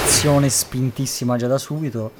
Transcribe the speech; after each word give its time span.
simulazione 0.00 0.48
spintissima 0.48 1.36
già 1.36 1.46
da 1.46 1.58
subito. 1.58 2.12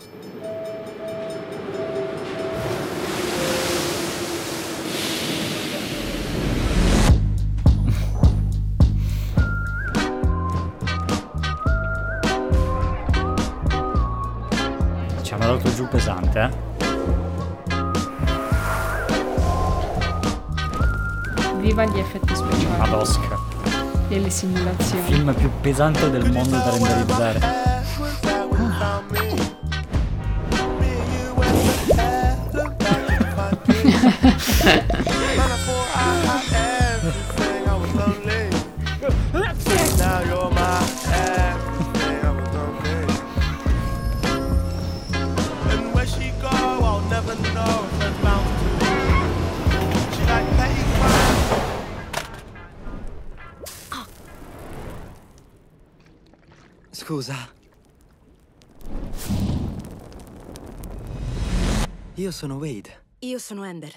Ci 15.23 15.35
hanno 15.35 15.57
dato 15.57 15.73
giù 15.75 15.87
pesante, 15.89 16.41
eh? 16.41 16.69
Viva 21.61 21.85
gli 21.85 21.99
effetti 21.99 22.35
speciali 22.35 22.81
Ad 22.81 22.93
Oscar. 22.93 23.39
e 24.09 24.19
le 24.19 24.31
simulazioni. 24.31 25.03
Film 25.05 25.35
più 25.35 25.51
pesante 25.61 26.11
del 26.11 26.31
mondo 26.33 26.57
da 26.57 26.71
renderizzare. 26.71 27.70
Scusa. 56.93 57.35
Io 62.15 62.31
sono 62.31 62.57
Wade. 62.59 63.10
Io 63.23 63.39
sono 63.39 63.63
Amber. 63.65 63.93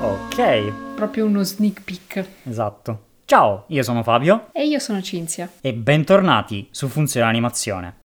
Ok, 0.00 0.94
Proprio 0.94 1.26
uno 1.26 1.42
sneak 1.42 1.82
peek. 1.84 2.26
esatto. 2.44 3.10
Ciao, 3.24 3.64
io 3.68 3.82
sono 3.82 4.02
Fabio 4.02 4.48
E 4.52 4.66
io 4.66 4.78
sono 4.78 5.00
Cinzia. 5.00 5.50
e 5.60 5.72
bentornati 5.74 6.68
su 6.70 6.88
Funzione 6.88 7.26
Animazione. 7.26 8.00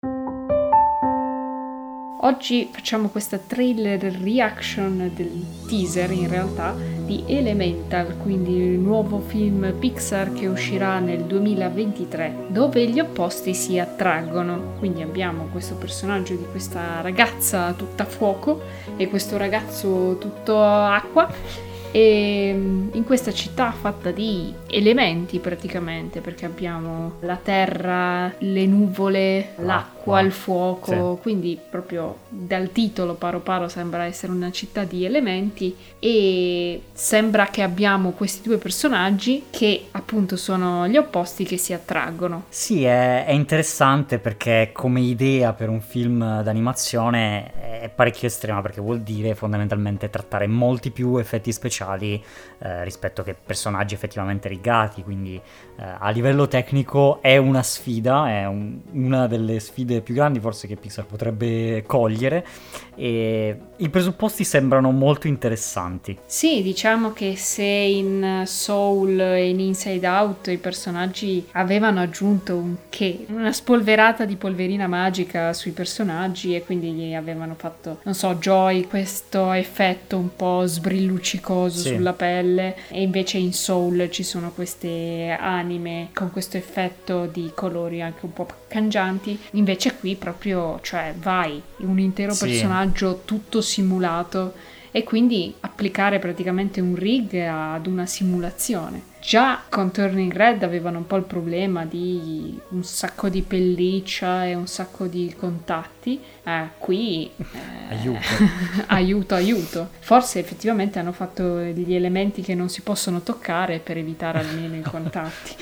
Oggi 2.24 2.68
facciamo 2.70 3.08
questa 3.08 3.36
trailer 3.36 4.00
reaction 4.00 5.10
del 5.12 5.44
teaser 5.66 6.12
in 6.12 6.28
realtà 6.28 6.72
di 6.72 7.24
Elemental, 7.26 8.16
quindi 8.16 8.54
il 8.54 8.78
nuovo 8.78 9.18
film 9.18 9.74
Pixar 9.76 10.32
che 10.32 10.46
uscirà 10.46 11.00
nel 11.00 11.24
2023, 11.24 12.46
dove 12.46 12.86
gli 12.86 13.00
opposti 13.00 13.54
si 13.54 13.76
attraggono. 13.76 14.74
Quindi 14.78 15.02
abbiamo 15.02 15.48
questo 15.50 15.74
personaggio 15.74 16.36
di 16.36 16.46
questa 16.48 17.00
ragazza 17.00 17.72
tutta 17.72 18.04
fuoco 18.04 18.62
e 18.96 19.08
questo 19.08 19.36
ragazzo 19.36 20.16
tutto 20.20 20.62
acqua. 20.62 21.71
E 21.92 22.52
mm, 22.54 22.88
in 22.92 23.04
questa 23.04 23.32
città 23.32 23.70
fatta 23.70 24.10
di 24.10 24.52
elementi 24.68 25.38
praticamente, 25.38 26.20
perché 26.20 26.46
abbiamo 26.46 27.16
la 27.20 27.36
terra, 27.36 28.32
le 28.38 28.66
nuvole, 28.66 29.50
l'acqua, 29.56 30.20
il 30.20 30.32
fuoco, 30.32 31.18
quindi 31.20 31.58
proprio 31.70 32.16
dal 32.28 32.72
titolo 32.72 33.14
paro 33.14 33.40
paro 33.40 33.68
sembra 33.68 34.04
essere 34.04 34.32
una 34.32 34.50
città 34.50 34.84
di 34.84 35.04
elementi 35.04 35.76
e 35.98 36.82
sembra 36.92 37.46
che 37.48 37.62
abbiamo 37.62 38.10
questi 38.12 38.48
due 38.48 38.56
personaggi 38.56 39.44
che 39.50 39.88
appunto 39.90 40.36
sono 40.36 40.88
gli 40.88 40.96
opposti 40.96 41.44
che 41.44 41.58
si 41.58 41.72
attraggono. 41.72 42.44
Sì, 42.48 42.84
è, 42.84 43.26
è 43.26 43.32
interessante 43.32 44.18
perché 44.18 44.70
come 44.72 45.00
idea 45.00 45.52
per 45.52 45.68
un 45.68 45.80
film 45.80 46.42
d'animazione 46.42 47.71
è 47.82 47.88
parecchio 47.88 48.28
estrema 48.28 48.62
perché 48.62 48.80
vuol 48.80 49.00
dire 49.00 49.34
fondamentalmente 49.34 50.08
trattare 50.08 50.46
molti 50.46 50.92
più 50.92 51.16
effetti 51.16 51.50
speciali 51.52 52.22
eh, 52.58 52.84
rispetto 52.84 53.24
che 53.24 53.34
personaggi 53.34 53.94
effettivamente 53.94 54.48
rigati, 54.48 55.02
quindi 55.02 55.34
eh, 55.34 55.84
a 55.98 56.10
livello 56.10 56.46
tecnico 56.46 57.20
è 57.20 57.36
una 57.38 57.62
sfida, 57.62 58.28
è 58.28 58.46
un- 58.46 58.80
una 58.92 59.26
delle 59.26 59.58
sfide 59.58 60.00
più 60.00 60.14
grandi 60.14 60.38
forse 60.38 60.68
che 60.68 60.76
Pixar 60.76 61.06
potrebbe 61.06 61.82
cogliere 61.84 62.46
e 62.94 63.58
i 63.76 63.88
presupposti 63.88 64.44
sembrano 64.44 64.90
molto 64.92 65.26
interessanti. 65.26 66.16
Sì, 66.24 66.62
diciamo 66.62 67.12
che 67.12 67.36
se 67.36 67.64
in 67.64 68.42
Soul 68.46 69.18
e 69.18 69.48
in 69.48 69.58
Inside 69.58 70.06
Out 70.06 70.46
i 70.48 70.58
personaggi 70.58 71.48
avevano 71.52 72.00
aggiunto 72.00 72.56
un 72.56 72.76
che, 72.88 73.26
una 73.28 73.52
spolverata 73.52 74.24
di 74.24 74.36
polverina 74.36 74.86
magica 74.86 75.52
sui 75.52 75.72
personaggi 75.72 76.54
e 76.54 76.64
quindi 76.64 76.92
gli 76.92 77.14
avevano 77.14 77.54
fatto, 77.56 77.71
non 78.02 78.14
so, 78.14 78.34
Joy, 78.34 78.86
questo 78.86 79.52
effetto 79.52 80.16
un 80.16 80.34
po' 80.34 80.64
sbrilluccicoso 80.64 81.80
Sì. 81.80 81.94
sulla 81.94 82.12
pelle 82.12 82.74
e 82.88 83.02
invece 83.02 83.38
in 83.38 83.52
Soul 83.52 84.08
ci 84.10 84.22
sono 84.22 84.50
queste 84.52 85.36
anime 85.38 86.08
con 86.14 86.30
questo 86.30 86.56
effetto 86.56 87.26
di 87.26 87.50
colori 87.54 88.00
anche 88.02 88.24
un 88.24 88.32
po' 88.32 88.46
cangianti, 88.68 89.38
invece 89.52 89.94
qui 89.96 90.14
proprio, 90.16 90.78
cioè 90.82 91.14
vai, 91.18 91.60
un 91.78 91.98
intero 91.98 92.32
Sì. 92.32 92.46
personaggio 92.46 93.22
tutto 93.24 93.60
simulato 93.60 94.54
e 94.94 95.04
quindi 95.04 95.54
applicare 95.82 96.20
praticamente 96.20 96.80
un 96.80 96.94
rig 96.94 97.34
ad 97.34 97.88
una 97.88 98.06
simulazione. 98.06 99.10
Già 99.22 99.62
con 99.68 99.92
Turning 99.92 100.32
Red 100.32 100.64
avevano 100.64 100.98
un 100.98 101.06
po' 101.06 101.14
il 101.14 101.22
problema 101.22 101.84
di 101.84 102.58
un 102.70 102.82
sacco 102.82 103.28
di 103.28 103.42
pelliccia 103.42 104.46
e 104.46 104.56
un 104.56 104.66
sacco 104.66 105.06
di 105.06 105.32
contatti. 105.38 106.20
Eh, 106.42 106.70
qui 106.78 107.30
eh, 107.36 107.94
Aiuto. 107.94 108.18
aiuto, 108.88 109.34
aiuto. 109.36 109.90
Forse 110.00 110.40
effettivamente 110.40 110.98
hanno 110.98 111.12
fatto 111.12 111.60
gli 111.60 111.94
elementi 111.94 112.42
che 112.42 112.56
non 112.56 112.68
si 112.68 112.82
possono 112.82 113.20
toccare 113.20 113.78
per 113.78 113.96
evitare 113.96 114.40
almeno 114.40 114.74
i 114.74 114.82
contatti. 114.82 115.54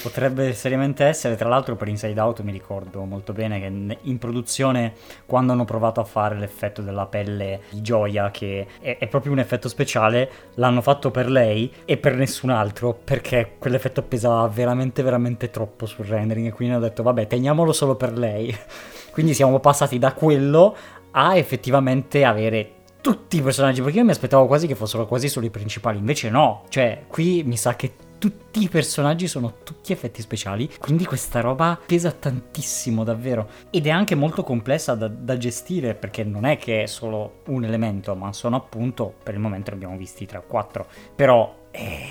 Potrebbe 0.00 0.52
seriamente 0.52 1.04
essere, 1.04 1.34
tra 1.34 1.48
l'altro 1.48 1.74
per 1.74 1.88
Inside 1.88 2.20
Out 2.20 2.42
mi 2.42 2.52
ricordo 2.52 3.02
molto 3.04 3.32
bene 3.32 3.58
che 3.58 3.98
in 4.02 4.18
produzione 4.18 4.92
quando 5.26 5.50
hanno 5.50 5.64
provato 5.64 6.00
a 6.00 6.04
fare 6.04 6.38
l'effetto 6.38 6.80
della 6.80 7.06
pelle 7.06 7.62
di 7.70 7.82
gioia, 7.82 8.30
che 8.30 8.68
è, 8.80 8.98
è 8.98 9.08
proprio 9.08 9.32
un 9.32 9.40
effetto 9.44 9.68
speciale, 9.68 10.30
l'hanno 10.54 10.80
fatto 10.80 11.10
per 11.10 11.30
lei 11.30 11.72
e 11.84 11.96
per 11.96 12.14
nessun 12.16 12.50
altro 12.50 12.92
perché 12.92 13.56
quell'effetto 13.58 14.02
pesava 14.02 14.46
veramente 14.48 15.02
veramente 15.02 15.50
troppo 15.50 15.86
sul 15.86 16.06
rendering 16.06 16.46
e 16.46 16.52
quindi 16.52 16.74
hanno 16.74 16.84
detto 16.84 17.02
vabbè 17.02 17.26
teniamolo 17.26 17.72
solo 17.72 17.94
per 17.94 18.16
lei. 18.18 18.54
Quindi 19.14 19.32
siamo 19.32 19.60
passati 19.60 20.00
da 20.00 20.12
quello 20.12 20.74
a 21.12 21.36
effettivamente 21.36 22.24
avere 22.24 22.72
tutti 23.00 23.36
i 23.36 23.42
personaggi, 23.42 23.82
perché 23.82 23.98
io 23.98 24.04
mi 24.04 24.10
aspettavo 24.10 24.46
quasi 24.46 24.66
che 24.66 24.74
fossero 24.74 25.06
quasi 25.06 25.28
solo 25.28 25.46
i 25.46 25.50
principali, 25.50 25.98
invece 25.98 26.30
no, 26.30 26.64
cioè 26.68 27.02
qui 27.06 27.42
mi 27.44 27.56
sa 27.56 27.76
che 27.76 27.92
tutti 28.24 28.62
i 28.62 28.70
personaggi 28.70 29.28
sono 29.28 29.56
tutti 29.64 29.92
effetti 29.92 30.22
speciali, 30.22 30.70
quindi 30.78 31.04
questa 31.04 31.40
roba 31.40 31.78
pesa 31.84 32.10
tantissimo 32.10 33.04
davvero 33.04 33.50
ed 33.68 33.86
è 33.86 33.90
anche 33.90 34.14
molto 34.14 34.42
complessa 34.42 34.94
da, 34.94 35.08
da 35.08 35.36
gestire 35.36 35.94
perché 35.94 36.24
non 36.24 36.46
è 36.46 36.56
che 36.56 36.84
è 36.84 36.86
solo 36.86 37.42
un 37.48 37.64
elemento, 37.64 38.14
ma 38.14 38.32
sono 38.32 38.56
appunto, 38.56 39.12
per 39.22 39.34
il 39.34 39.40
momento 39.40 39.68
ne 39.68 39.76
abbiamo 39.76 39.98
visti 39.98 40.24
3 40.24 40.38
o 40.38 40.44
4, 40.46 40.86
però 41.14 41.54
eh, 41.70 42.06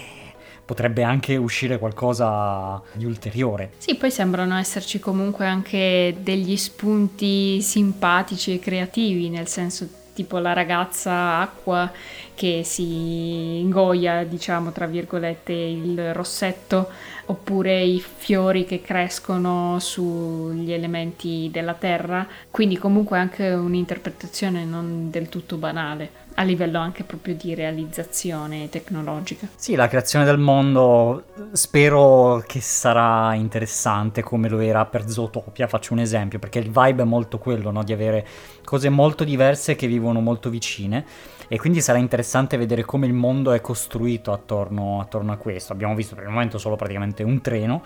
potrebbe 0.64 1.02
anche 1.02 1.36
uscire 1.36 1.80
qualcosa 1.80 2.80
di 2.92 3.06
ulteriore. 3.06 3.72
Sì, 3.80 3.96
poi 3.96 4.12
sembrano 4.12 4.56
esserci 4.56 5.00
comunque 5.00 5.48
anche 5.48 6.16
degli 6.20 6.56
spunti 6.58 7.60
simpatici 7.60 8.54
e 8.54 8.60
creativi, 8.60 9.30
nel 9.30 9.48
senso 9.48 10.02
tipo 10.14 10.38
la 10.38 10.54
ragazza 10.54 11.40
acqua 11.40 11.92
che 12.34 12.62
si 12.64 13.60
ingoia, 13.60 14.24
diciamo, 14.24 14.72
tra 14.72 14.86
virgolette, 14.86 15.54
il 15.54 16.14
rossetto, 16.14 16.90
oppure 17.26 17.82
i 17.82 18.00
fiori 18.00 18.66
che 18.66 18.82
crescono 18.82 19.80
sugli 19.80 20.72
elementi 20.72 21.50
della 21.52 21.74
terra, 21.74 22.28
quindi 22.52 22.78
comunque 22.78 23.18
anche 23.18 23.50
un'interpretazione 23.50 24.66
non 24.66 25.10
del 25.10 25.30
tutto 25.30 25.58
banale, 25.58 26.23
a 26.36 26.44
livello 26.44 26.80
anche 26.80 27.04
proprio 27.04 27.36
di 27.36 27.54
realizzazione 27.54 28.70
tecnologica. 28.70 29.48
Sì, 29.56 29.76
la 29.76 29.88
creazione 29.88 30.26
del 30.26 30.38
mondo 30.38 31.26
spero 31.52 32.44
che 32.46 32.62
sarà 32.62 33.34
interessante 33.34 34.22
come 34.22 34.50
lo 34.50 34.60
era 34.60 34.86
per 34.86 35.10
Zootopia, 35.10 35.68
faccio 35.68 35.94
un 35.94 36.00
esempio, 36.00 36.40
perché 36.40 36.60
il 36.60 36.72
vibe 36.72 37.04
è 37.04 37.06
molto 37.06 37.38
quello, 37.38 37.72
no? 37.72 37.84
di 37.84 37.94
avere 37.94 38.26
cose 38.64 38.90
molto 38.90 39.24
diverse 39.24 39.76
che 39.76 39.88
vivono 39.88 40.22
molto 40.22 40.50
vicine 40.50 41.06
e 41.48 41.60
quindi 41.60 41.82
sarà 41.82 41.98
interessante 41.98 42.58
vedere 42.58 42.84
come 42.84 43.06
il 43.06 43.14
mondo 43.14 43.52
è 43.52 43.62
costruito 43.62 44.32
attorno, 44.32 45.00
attorno 45.00 45.32
a 45.34 45.38
questo. 45.38 45.74
Abbiamo 45.74 45.94
visto 45.94 46.16
per 46.16 46.24
il 46.24 46.32
momento 46.32 46.58
solo 46.58 46.76
praticamente 46.76 47.22
un 47.22 47.42
treno, 47.42 47.84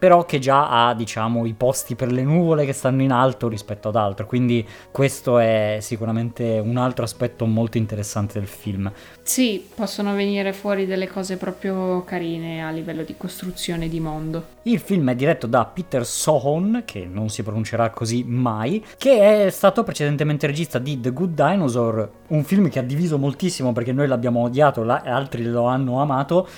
però 0.00 0.24
che 0.24 0.38
già 0.38 0.88
ha, 0.88 0.94
diciamo, 0.94 1.44
i 1.44 1.52
posti 1.52 1.94
per 1.94 2.10
le 2.10 2.22
nuvole 2.22 2.64
che 2.64 2.72
stanno 2.72 3.02
in 3.02 3.12
alto 3.12 3.48
rispetto 3.48 3.88
ad 3.88 3.96
altro, 3.96 4.24
quindi 4.24 4.66
questo 4.90 5.38
è 5.38 5.76
sicuramente 5.82 6.58
un 6.58 6.78
altro 6.78 7.04
aspetto 7.04 7.44
molto 7.44 7.76
interessante 7.76 8.38
del 8.38 8.48
film. 8.48 8.90
Sì, 9.22 9.62
possono 9.74 10.14
venire 10.14 10.54
fuori 10.54 10.86
delle 10.86 11.06
cose 11.06 11.36
proprio 11.36 12.02
carine 12.04 12.64
a 12.64 12.70
livello 12.70 13.02
di 13.02 13.14
costruzione 13.18 13.90
di 13.90 14.00
mondo. 14.00 14.44
Il 14.62 14.78
film 14.78 15.10
è 15.10 15.14
diretto 15.14 15.46
da 15.46 15.66
Peter 15.66 16.06
Sohon, 16.06 16.82
che 16.86 17.06
non 17.06 17.28
si 17.28 17.42
pronuncerà 17.42 17.90
così 17.90 18.24
mai, 18.24 18.82
che 18.96 19.46
è 19.46 19.50
stato 19.50 19.84
precedentemente 19.84 20.46
regista 20.46 20.78
di 20.78 20.98
The 20.98 21.12
Good 21.12 21.34
Dinosaur, 21.34 22.10
un 22.28 22.42
film 22.44 22.70
che 22.70 22.78
ha 22.78 22.82
diviso 22.82 23.18
moltissimo 23.18 23.72
perché 23.72 23.92
noi 23.92 24.08
l'abbiamo 24.08 24.40
odiato, 24.40 24.82
la- 24.82 25.02
altri 25.04 25.44
lo 25.44 25.64
hanno 25.64 26.00
amato 26.00 26.48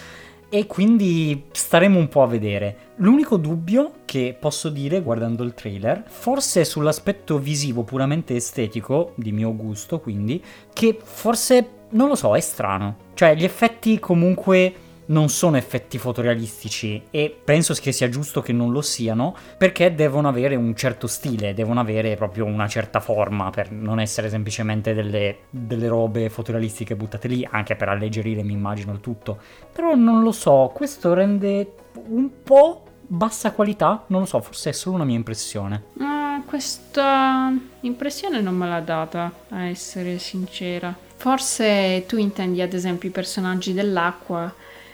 e 0.54 0.66
quindi 0.66 1.44
staremo 1.50 1.98
un 1.98 2.08
po' 2.08 2.22
a 2.22 2.26
vedere. 2.26 2.76
L'unico 2.96 3.38
dubbio 3.38 4.00
che 4.04 4.36
posso 4.38 4.68
dire 4.68 5.00
guardando 5.00 5.44
il 5.44 5.54
trailer, 5.54 6.04
forse 6.06 6.66
sull'aspetto 6.66 7.38
visivo 7.38 7.84
puramente 7.84 8.36
estetico, 8.36 9.14
di 9.14 9.32
mio 9.32 9.56
gusto 9.56 9.98
quindi, 9.98 10.44
che 10.74 10.98
forse, 11.02 11.86
non 11.92 12.08
lo 12.08 12.14
so, 12.14 12.36
è 12.36 12.40
strano. 12.40 12.96
Cioè 13.14 13.34
gli 13.34 13.44
effetti 13.44 13.98
comunque 13.98 14.74
non 15.06 15.28
sono 15.28 15.56
effetti 15.56 15.98
fotorealistici 15.98 17.02
e 17.10 17.36
penso 17.42 17.74
che 17.74 17.92
sia 17.92 18.08
giusto 18.08 18.40
che 18.40 18.52
non 18.52 18.70
lo 18.70 18.82
siano 18.82 19.34
perché 19.56 19.94
devono 19.94 20.28
avere 20.28 20.54
un 20.54 20.74
certo 20.76 21.06
stile, 21.06 21.54
devono 21.54 21.80
avere 21.80 22.16
proprio 22.16 22.44
una 22.44 22.68
certa 22.68 23.00
forma 23.00 23.50
per 23.50 23.70
non 23.72 24.00
essere 24.00 24.28
semplicemente 24.28 24.94
delle, 24.94 25.38
delle 25.50 25.88
robe 25.88 26.28
fotorealistiche 26.28 26.96
buttate 26.96 27.28
lì, 27.28 27.46
anche 27.50 27.74
per 27.74 27.88
alleggerire 27.88 28.42
mi 28.42 28.52
immagino 28.52 28.92
il 28.92 29.00
tutto. 29.00 29.38
Però 29.72 29.94
non 29.94 30.22
lo 30.22 30.32
so, 30.32 30.70
questo 30.74 31.14
rende 31.14 31.74
un 32.08 32.30
po' 32.42 32.84
bassa 33.06 33.52
qualità, 33.52 34.04
non 34.06 34.20
lo 34.20 34.26
so, 34.26 34.40
forse 34.40 34.70
è 34.70 34.72
solo 34.72 34.96
una 34.96 35.04
mia 35.04 35.16
impressione. 35.16 35.84
Ah, 35.98 36.42
questa 36.46 37.52
impressione 37.80 38.40
non 38.40 38.54
me 38.54 38.68
l'ha 38.68 38.80
data, 38.80 39.30
a 39.50 39.64
essere 39.64 40.18
sincera. 40.18 40.94
Forse 41.16 42.04
tu 42.06 42.16
intendi 42.16 42.62
ad 42.62 42.72
esempio 42.72 43.08
i 43.08 43.12
personaggi 43.12 43.72
dell'acqua 43.72 44.52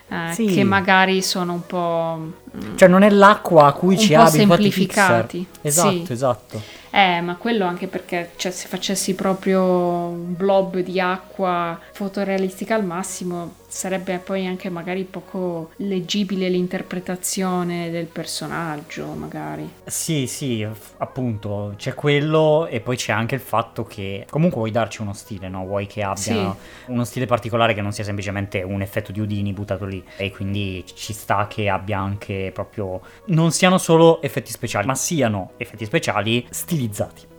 eh, 0.09 0.33
Sì. 0.33 0.47
che 0.47 0.65
magari 0.65 1.23
sono 1.23 1.53
un 1.55 1.67
po'... 1.67 2.19
mm, 2.57 2.77
Cioè 2.77 2.89
non 2.89 3.03
è 3.03 3.11
l'acqua 3.11 3.67
a 3.67 3.73
cui 3.73 3.99
ci 3.99 4.15
abituati 4.15 4.39
semplificati. 4.39 5.47
Esatto, 5.63 6.05
sì. 6.07 6.13
esatto. 6.13 6.63
Eh, 6.91 7.21
ma 7.21 7.37
quello 7.37 7.65
anche 7.67 7.87
perché 7.87 8.31
cioè, 8.37 8.51
se 8.53 8.67
facessi 8.69 9.15
proprio 9.15 9.63
un 9.63 10.35
blob 10.37 10.79
di 10.79 11.01
acqua 11.01 11.79
fotorealistica 11.93 12.75
al 12.75 12.85
massimo 12.85 13.55
sarebbe 13.69 14.17
poi 14.19 14.47
anche 14.47 14.71
magari 14.71 15.05
poco 15.05 15.73
leggibile 15.77 16.49
l'interpretazione 16.49 17.91
del 17.91 18.07
personaggio, 18.07 19.07
magari. 19.09 19.69
Sì, 19.85 20.27
sì, 20.27 20.67
appunto, 20.99 21.75
c'è 21.77 21.93
quello 21.95 22.67
e 22.67 22.81
poi 22.81 22.97
c'è 22.97 23.13
anche 23.13 23.35
il 23.35 23.43
fatto 23.43 23.85
che 23.85 24.27
comunque 24.31 24.59
vuoi 24.59 24.71
darci 24.71 25.03
uno 25.03 25.13
stile, 25.13 25.49
no? 25.51 25.67
Vuoi 25.67 25.87
che 25.87 26.03
abbia 26.03 26.17
Sì. 26.17 26.51
uno 26.87 27.05
stile 27.05 27.27
particolare 27.27 27.75
che 27.75 27.83
non 27.83 27.93
sia 27.93 28.05
semplicemente 28.05 28.63
un 28.63 28.81
effetto 28.81 29.13
di 29.13 29.21
Udini 29.21 29.53
buttato 29.53 29.85
lì 29.85 30.03
e 30.17 30.31
quindi 30.31 30.83
ci 30.95 31.13
sta 31.13 31.47
che 31.47 31.69
abbia 31.69 31.99
anche 31.99 32.51
proprio 32.55 33.01
non 33.27 33.53
siano 33.53 33.77
solo 33.77 34.23
effetti 34.23 34.51
speciali, 34.51 34.87
ma 34.87 34.95
siano 34.95 35.51
effetti 35.59 35.85
speciali 35.85 36.47
stilizzati, 36.49 36.77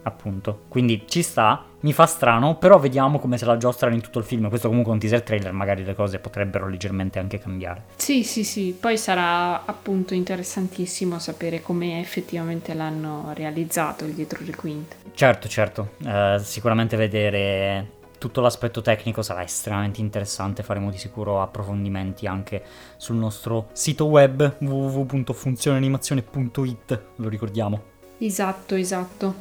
appunto. 0.03 0.63
Quindi 0.67 1.03
ci 1.07 1.21
sta, 1.21 1.63
mi 1.81 1.93
fa 1.93 2.05
strano, 2.05 2.57
però 2.57 2.79
vediamo 2.79 3.19
come 3.19 3.37
se 3.37 3.45
la 3.45 3.57
giostrano 3.57 3.95
in 3.95 4.01
tutto 4.01 4.19
il 4.19 4.25
film. 4.25 4.49
Questo 4.49 4.67
comunque 4.67 4.91
è 4.91 4.95
un 4.95 4.99
teaser 4.99 5.21
trailer, 5.21 5.53
magari 5.53 5.83
le 5.83 5.95
cose 5.95 6.19
potrebbero 6.19 6.67
leggermente 6.67 7.19
anche 7.19 7.39
cambiare. 7.39 7.85
Sì, 7.95 8.23
sì, 8.23 8.43
sì, 8.43 8.75
poi 8.77 8.97
sarà 8.97 9.65
appunto 9.65 10.13
interessantissimo 10.13 11.19
sapere 11.19 11.61
come 11.61 11.99
effettivamente 11.99 12.73
l'hanno 12.73 13.31
realizzato 13.33 14.05
il 14.05 14.13
dietro 14.13 14.39
le 14.43 14.55
quinte. 14.55 14.95
Certo, 15.13 15.47
certo, 15.47 15.91
eh, 16.05 16.39
sicuramente 16.41 16.97
vedere 16.97 17.97
tutto 18.19 18.41
l'aspetto 18.41 18.81
tecnico 18.81 19.21
sarà 19.21 19.43
estremamente 19.43 20.01
interessante, 20.01 20.61
faremo 20.61 20.91
di 20.91 20.97
sicuro 20.97 21.41
approfondimenti 21.41 22.27
anche 22.27 22.61
sul 22.97 23.15
nostro 23.15 23.69
sito 23.71 24.03
web 24.05 24.57
www.funzioneanimazione.it, 24.59 27.01
lo 27.15 27.29
ricordiamo. 27.29 27.97
Esatto, 28.19 28.75
esatto. 28.75 29.35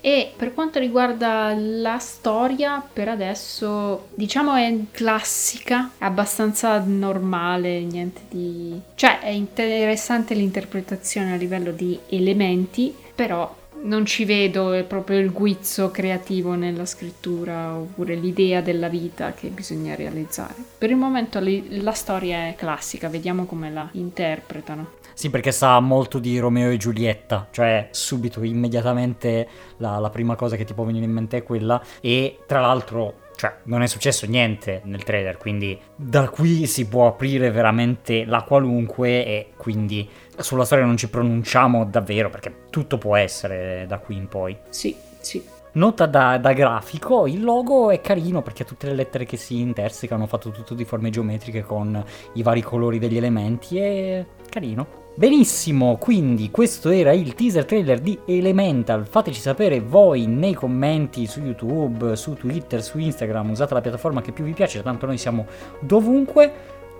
E 0.00 0.32
per 0.36 0.52
quanto 0.52 0.78
riguarda 0.78 1.54
la 1.56 1.98
storia, 1.98 2.86
per 2.92 3.08
adesso 3.08 4.08
diciamo 4.14 4.54
è 4.54 4.76
classica, 4.90 5.92
è 5.96 6.04
abbastanza 6.04 6.78
normale, 6.84 7.80
niente 7.80 8.20
di... 8.28 8.78
cioè 8.96 9.20
è 9.20 9.30
interessante 9.30 10.34
l'interpretazione 10.34 11.32
a 11.32 11.36
livello 11.36 11.70
di 11.70 11.98
elementi, 12.10 12.94
però 13.14 13.62
non 13.84 14.04
ci 14.06 14.24
vedo 14.24 14.82
proprio 14.86 15.18
il 15.18 15.32
guizzo 15.32 15.90
creativo 15.90 16.54
nella 16.54 16.86
scrittura 16.86 17.74
oppure 17.74 18.14
l'idea 18.14 18.60
della 18.60 18.88
vita 18.88 19.32
che 19.32 19.48
bisogna 19.48 19.94
realizzare. 19.94 20.54
Per 20.78 20.90
il 20.90 20.96
momento 20.96 21.40
li- 21.40 21.80
la 21.82 21.92
storia 21.92 22.48
è 22.48 22.54
classica, 22.56 23.08
vediamo 23.08 23.44
come 23.44 23.70
la 23.70 23.88
interpretano. 23.92 25.02
Sì, 25.14 25.30
perché 25.30 25.52
sa 25.52 25.78
molto 25.78 26.18
di 26.18 26.38
Romeo 26.38 26.70
e 26.70 26.76
Giulietta, 26.76 27.46
cioè 27.52 27.88
subito, 27.92 28.42
immediatamente 28.42 29.48
la, 29.76 29.98
la 29.98 30.10
prima 30.10 30.34
cosa 30.34 30.56
che 30.56 30.64
ti 30.64 30.74
può 30.74 30.84
venire 30.84 31.04
in 31.04 31.12
mente 31.12 31.38
è 31.38 31.42
quella 31.42 31.80
e 32.00 32.38
tra 32.46 32.60
l'altro... 32.60 33.22
Cioè, 33.36 33.52
non 33.64 33.82
è 33.82 33.86
successo 33.86 34.26
niente 34.26 34.80
nel 34.84 35.02
trailer, 35.02 35.36
quindi 35.36 35.78
da 35.94 36.28
qui 36.28 36.66
si 36.66 36.86
può 36.86 37.08
aprire 37.08 37.50
veramente 37.50 38.24
la 38.24 38.42
qualunque 38.42 39.24
e 39.24 39.50
quindi 39.56 40.08
sulla 40.38 40.64
storia 40.64 40.84
non 40.84 40.96
ci 40.96 41.08
pronunciamo 41.08 41.84
davvero 41.84 42.30
perché 42.30 42.66
tutto 42.70 42.96
può 42.98 43.16
essere 43.16 43.86
da 43.88 43.98
qui 43.98 44.16
in 44.16 44.28
poi. 44.28 44.56
Sì, 44.68 44.94
sì. 45.20 45.42
Nota 45.72 46.06
da, 46.06 46.38
da 46.38 46.52
grafico, 46.52 47.26
il 47.26 47.42
logo 47.42 47.90
è 47.90 48.00
carino 48.00 48.42
perché 48.42 48.62
ha 48.62 48.66
tutte 48.66 48.86
le 48.86 48.94
lettere 48.94 49.24
che 49.24 49.36
si 49.36 49.58
intersecano, 49.58 50.20
hanno 50.20 50.30
fatto 50.30 50.50
tutto 50.50 50.74
di 50.74 50.84
forme 50.84 51.10
geometriche 51.10 51.62
con 51.62 52.02
i 52.34 52.42
vari 52.42 52.62
colori 52.62 53.00
degli 53.00 53.16
elementi, 53.16 53.78
è 53.78 54.24
carino. 54.48 55.03
Benissimo, 55.16 55.96
quindi 55.96 56.50
questo 56.50 56.90
era 56.90 57.12
il 57.12 57.34
teaser 57.34 57.64
trailer 57.64 58.00
di 58.00 58.18
Elemental. 58.26 59.06
Fateci 59.06 59.38
sapere 59.38 59.78
voi 59.78 60.26
nei 60.26 60.54
commenti 60.54 61.28
su 61.28 61.38
YouTube, 61.38 62.16
su 62.16 62.34
Twitter, 62.34 62.82
su 62.82 62.98
Instagram, 62.98 63.50
usate 63.50 63.74
la 63.74 63.80
piattaforma 63.80 64.20
che 64.20 64.32
più 64.32 64.42
vi 64.42 64.54
piace, 64.54 64.82
tanto 64.82 65.06
noi 65.06 65.16
siamo 65.16 65.46
dovunque. 65.78 66.52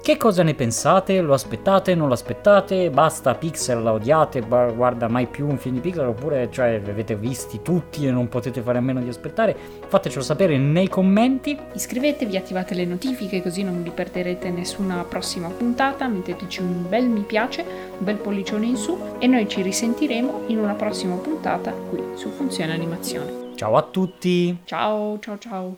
Che 0.04 0.18
cosa 0.18 0.42
ne 0.42 0.52
pensate? 0.52 1.22
Lo 1.22 1.32
aspettate? 1.32 1.94
Non 1.94 2.08
lo 2.08 2.12
aspettate? 2.12 2.90
Basta 2.90 3.34
Pixar, 3.34 3.82
la 3.82 3.94
odiate? 3.94 4.40
Guarda 4.42 5.08
mai 5.08 5.26
più 5.26 5.48
un 5.48 5.56
film 5.56 5.76
di 5.76 5.80
Pixar? 5.80 6.06
Oppure 6.06 6.50
cioè, 6.50 6.78
li 6.78 6.90
avete 6.90 7.16
visti 7.16 7.62
tutti 7.62 8.06
e 8.06 8.10
non 8.10 8.28
potete 8.28 8.60
fare 8.60 8.76
a 8.76 8.82
meno 8.82 9.00
di 9.00 9.08
aspettare? 9.08 9.56
Fatecelo 9.88 10.22
sapere 10.22 10.58
nei 10.58 10.88
commenti. 10.88 11.58
Iscrivetevi, 11.72 12.36
attivate 12.36 12.74
le 12.74 12.84
notifiche 12.84 13.40
così 13.40 13.62
non 13.62 13.82
vi 13.82 13.88
perderete 13.88 14.50
nessuna 14.50 15.02
prossima 15.04 15.48
puntata, 15.48 16.06
metteteci 16.06 16.60
un 16.60 16.86
bel 16.86 17.08
mi 17.08 17.22
piace, 17.22 17.62
un 17.62 18.04
bel 18.04 18.16
pollicione 18.16 18.66
in 18.66 18.76
su 18.76 18.98
e 19.18 19.26
noi 19.26 19.48
ci 19.48 19.62
risentiremo 19.62 20.42
in 20.48 20.58
una 20.58 20.74
prossima 20.74 21.14
puntata 21.14 21.72
qui 21.72 22.02
su 22.12 22.28
Funzione 22.28 22.74
Animazione. 22.74 23.54
Ciao 23.54 23.74
a 23.74 23.82
tutti! 23.82 24.54
Ciao, 24.64 25.18
ciao, 25.18 25.38
ciao. 25.38 25.76